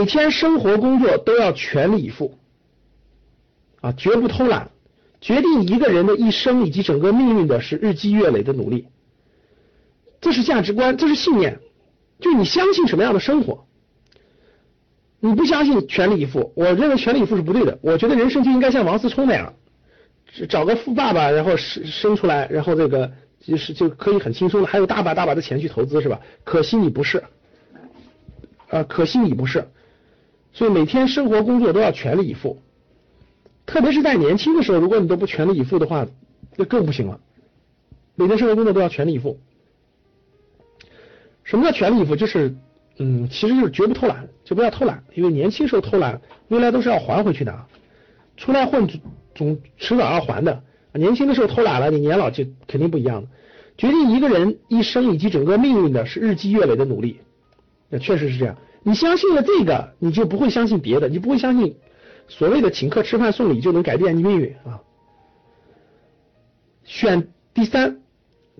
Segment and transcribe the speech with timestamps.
[0.00, 2.38] 每天生活工作都要全力以赴，
[3.82, 4.70] 啊，绝不偷懒。
[5.20, 8.86] 决定一个人的一生以及整个命运的是日积月累的努力，
[10.22, 11.60] 这是价值观，这是信念，
[12.18, 13.66] 就你相信什么样的生活，
[15.20, 17.78] 你不相信全力以赴，我认为全力以赴是不对的。
[17.82, 19.52] 我觉得人生就应该像王思聪那样，
[20.48, 26.18] 找个富爸爸，然后生生出来，然后这个就是就可以很轻松的，还有大把大把的钱去投资，是吧？
[26.42, 27.22] 可惜你不是，
[28.70, 29.68] 啊，可惜你不是，
[30.52, 32.60] 所以每天生活工作都要全力以赴。
[33.66, 36.06] 特别是在年轻的时候，如果你都不全力以赴的话，
[36.56, 37.20] 那更不行了。
[38.16, 39.38] 每天生活工作都要全力以赴。
[41.44, 42.16] 什么叫全力以赴？
[42.16, 42.54] 就是，
[42.98, 47.66] 嗯，其实就是绝不偷懒，就不要偷懒，因为年轻时候偷懒，未来都是要还回去的。
[48.36, 48.88] 出来混
[49.34, 50.62] 总迟早要还的。
[50.94, 53.28] 年轻的时候偷懒了，你年老就肯定不一样了。
[53.76, 57.20] 决定一个人一生以及整个命运的是日积月累的努力。
[57.88, 58.56] 那确实是这样。
[58.82, 61.76] 你相信了这个，你就不会相信别的，你不会相信。
[62.28, 64.80] 所谓的请客吃饭送礼就能改变你命运啊！
[66.84, 68.00] 选第三，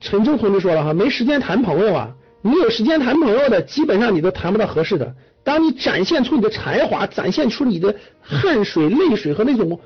[0.00, 5.14] 陈忠同志说了哈，没时间谈朋友啊，你有时间谈朋友的，基本上你都谈不到合适的。
[5.42, 9.80] 当你展现出你的才华，展现出你的汗水、泪水和那种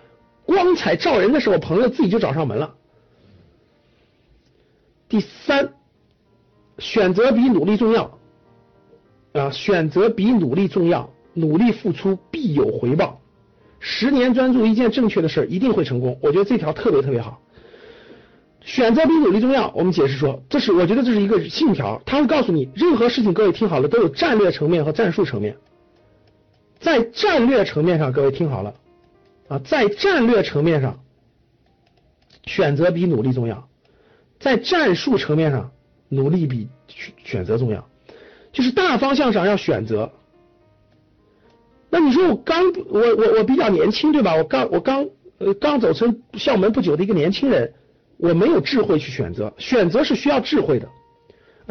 [0.44, 2.74] 光彩照人的时候，朋友自己就找上门了。
[5.08, 5.74] 第三，
[6.78, 8.18] 选择比努力重要
[9.34, 13.20] 啊，选择比努力重要，努力付出必有回报。
[13.80, 16.16] 十年专注一件正确的事，一定会成功。
[16.22, 17.40] 我觉得这条特别特别好。
[18.60, 19.72] 选择比努力重要。
[19.74, 25.56] 我们解释说，这是我觉得这是一个信条，他会告诉你，任何事情，各位听好了，都有战略层面和战术层面。
[26.78, 28.74] 在战略层面上，各位听好了
[29.48, 31.00] 啊，在战略层面上，
[32.46, 33.56] 选择比努力重要；
[34.38, 35.72] 在战术层面上，
[36.08, 36.68] 努力比
[37.24, 37.84] 选择重要。
[38.54, 40.10] 就是大方向上要选择。
[41.90, 44.34] 那你说我刚我我我比较年轻对吧？
[44.36, 45.06] 我刚我刚
[45.38, 47.74] 呃刚走出校门不久的一个年轻人，
[48.16, 50.88] 我没有智慧去选择，选择是需要智慧的，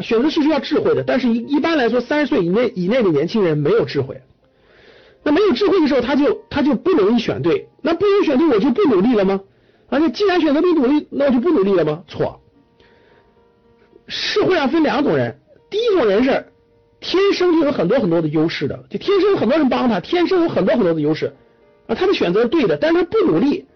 [0.00, 1.02] 选择是需要智慧的。
[1.02, 4.22] 但是一一般来说，三十岁以内以内的年轻人没有智慧，
[5.22, 7.68] 那没有智慧的时候，他就他就不容易选对。
[7.82, 9.40] 那不容易选对，我就不努力了吗？
[9.88, 12.04] 啊，你既然选择不努力，那我就不努力了吗？
[12.08, 12.40] 错。
[14.06, 15.38] 社会上分两种人，
[15.70, 16.46] 第一种人是。
[17.06, 21.34] 天生就有很多很多的优势的，就天生有很多人帮他，天生有很多很多的优势
[21.86, 23.66] 啊，他的选择是对的，但是他不努力，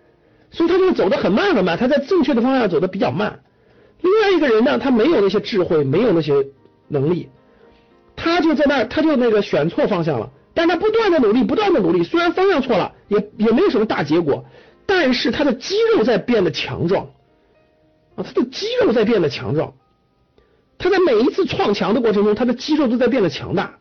[0.51, 3.41] 所以他就走得很慢很慢，他在正确的方向走的比较慢。
[4.01, 6.33] 另外一个人呢，他没有那些智慧，没有那些
[6.89, 7.29] 能力，
[8.17, 14.47] 他就在那，他就那个选错方向了，但他不断的努力，不断的努力，虽然方向错了，也也没有什么大结果，
[14.87, 17.11] 但是他的肌肉在变得强壮
[18.17, 19.75] 啊，他的肌肉在变得强壮。
[20.79, 23.79] 他在每一次撞墙的过程中，他的肌肉都在变得强大，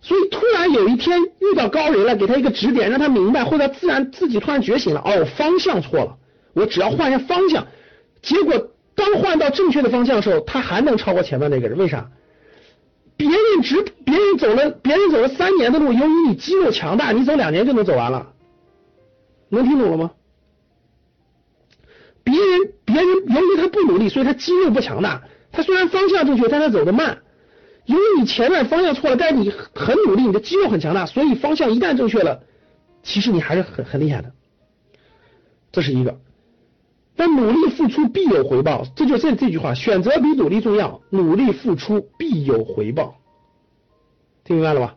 [0.00, 6.16] 所以突然有一天遇到高人了，给他一个指点，让他明白，或者自然自己突然觉醒了，哦，方向错了，
[6.54, 7.66] 我只要换一下方向。
[8.22, 12.08] 结果当换到正确的方向的时候，他还能超过前面那个人，为啥？
[13.16, 18.32] 别人只别人走了别人走了三年的路，由于你肌肉强大，你走两年就能走完了，
[19.48, 20.12] 能听懂了吗？
[22.22, 25.22] 别人别人由于他不努力，所以他肌肉不强大。
[25.52, 27.18] 他虽然方向正确，但他走得慢。
[27.86, 32.42] 由于你前面方向错了，但是你很努力，你的肌肉很强大，所以方向一旦正确了，
[33.02, 34.32] 其实你还是很很厉害的。
[35.72, 36.18] 这是一个。
[37.16, 43.16] 但努力付出必有回报，这就这这句话：选择比努力重要，努力付出必有回报。
[44.44, 44.96] 听明白了吧？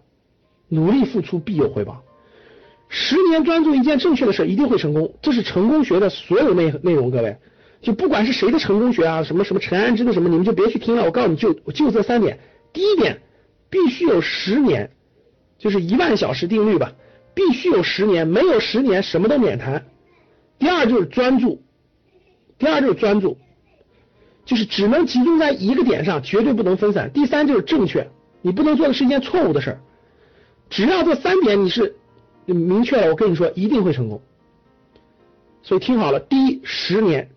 [0.70, 2.04] 努力付出必有回报。
[2.90, 5.16] 十年专注一件正确的事，一定会成功。
[5.22, 7.38] 这是成功学的所有内内容，各位。
[7.84, 11.04] 就不管是谁的成功学啊，什么什么陈安之的什么，你们就别去听了。
[11.04, 12.40] 我告诉你就就这三点：
[12.72, 13.22] 第一点，
[13.70, 14.90] 必须有十年，
[15.60, 16.94] 就是一万小时定律吧，
[17.34, 19.86] 必须有十年，没有十年什么都免谈。
[20.58, 21.62] 第二就是专注，
[22.58, 23.38] 第二就是专注，
[24.46, 27.12] 就是只能集中在一个点上，绝对不能分散。
[27.12, 28.08] 第三就是正确，
[28.42, 29.80] 你不能做的是一件错误的事儿。
[30.70, 31.98] 只要这三点你是
[32.46, 34.22] 明确了，我跟你说一定会成功。
[35.64, 37.30] 所以听好了，第一十年。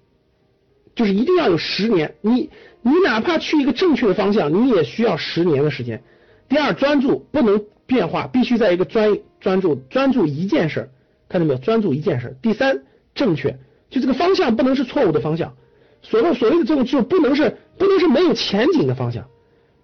[0.96, 2.50] 就是一定要有十年，你
[2.82, 6.02] 你哪怕去一个正确的方向，你也需要十年的时间。
[6.48, 10.90] 第二，专注不能变化，必须在一个专专注专注一件事，
[11.28, 11.60] 看到没有？
[11.60, 12.36] 专注一件事。
[12.40, 12.82] 第三，
[13.14, 13.58] 正确，
[13.90, 15.54] 就这个方向不能是错误的方向。
[16.02, 19.28] 所谓所谓的这种就不能是不能是没有前景的方向，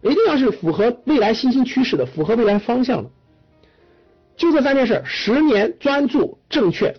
[0.01, 3.11] 一定要是符合未来新兴趋势的，符合未来方向的。
[4.37, 6.95] 就这三件事：十年专注正确。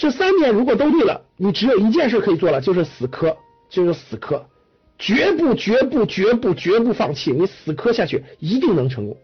[0.00, 3.36] 这三点如果都对了，你只有一件事可以做了，就是死磕，
[3.68, 4.46] 就是死磕，
[4.98, 9.14] 绝不绝不绝不绝不放弃，你死磕下去一定能成功。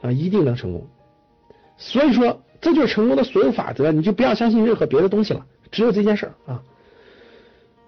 [0.00, 0.84] 啊，一定能成功。
[1.76, 6.60] 所以说，这就是成功的所有法则，你就不要相信任何别的东西了，只有这件事儿啊。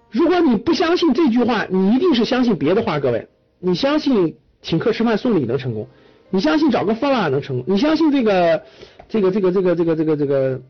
[0.09, 2.97] 如果你不相信这句话，你一定是相信别的话。
[2.97, 3.27] 各位，
[3.59, 5.85] 你相信请客吃饭送礼能成功，
[6.29, 8.63] 你相信找个方法能成功，你相信这个
[9.09, 10.61] 这个这个这个这个这个这个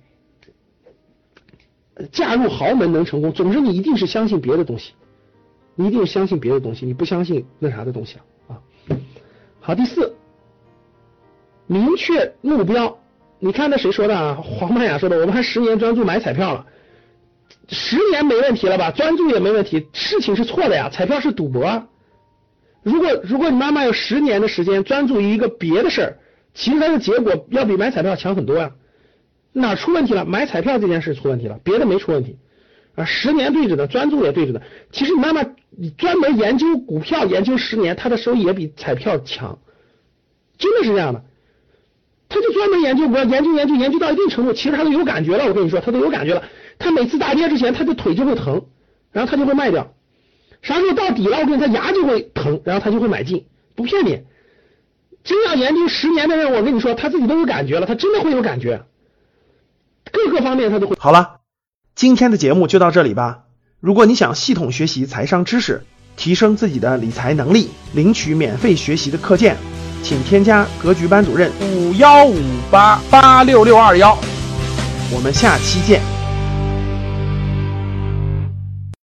[2.11, 3.31] 嫁入豪门能成功。
[3.31, 4.93] 总之，你一定是相信别的东西，
[5.75, 8.17] 你一定是相信别的东西，你不相信那啥的东西
[8.47, 8.57] 啊。
[9.59, 10.15] 好，第四，
[11.67, 12.97] 明确目标。
[13.39, 14.39] 你看那谁说的啊？
[14.43, 16.65] 黄曼雅说的，我们还十年专注买彩票了。
[17.69, 18.91] 十年没问题了吧？
[18.91, 19.87] 专注也没问题。
[19.93, 21.87] 事情是错的呀，彩票是赌博。
[22.83, 26.17] 如果如果你妈妈有十年的时间专注于一个别的事儿，
[26.53, 28.71] 其实它的结果要比买彩票强很多呀。
[29.53, 30.25] 哪出问题了？
[30.25, 32.37] 买彩票这件事出问题了，别的没出问题
[32.95, 33.05] 啊。
[33.05, 34.61] 十年对着的，专注也对着的。
[34.91, 39.59] 其实你妈妈你专门研究股票研究十年，她的收益也比彩票强，
[40.57, 41.23] 真的是这样的。
[42.29, 45.45] 他就专门研究股票，研究研究研究到一定程度，其实他都有感觉了。
[45.45, 46.43] 我跟你说，他都有感觉了。
[46.79, 48.67] 他每次大跌之前，他的腿就会疼，
[49.11, 49.93] 然后他就会卖掉。
[50.61, 53.47] 啥时候到底了，我跟你他牙就会疼，然后他就会买进。
[53.75, 54.21] 不骗你，
[55.25, 58.85] 真要研究十年的人，我跟你说，他自己都有感觉了，他真的会有感觉，
[60.11, 60.95] 各个方面他都会。
[60.99, 61.37] 好了，
[61.95, 63.39] 今天的节目就到这里吧。
[63.79, 65.83] 如果你想系统学习财商知识，
[66.15, 69.57] 提升自己的理财能力，领取免费学习的课件。
[70.03, 72.39] 请添加格局班主任五幺五
[72.71, 74.17] 八八六六二幺，
[75.13, 76.20] 我们下期见。